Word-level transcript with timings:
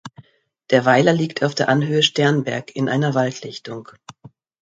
Der 0.71 0.83
Weiler 0.85 1.13
liegt 1.13 1.43
auf 1.43 1.53
der 1.53 1.69
Anhöhe 1.69 2.01
Sternberg 2.01 2.75
in 2.75 2.89
einer 2.89 3.13
Waldlichtung. 3.13 3.89